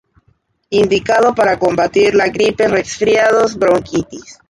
Indicado 0.71 1.35
para 1.35 1.59
combatir 1.59 2.15
la 2.15 2.27
gripe, 2.29 2.67
resfriados, 2.67 3.55
bronquitis. 3.55 4.39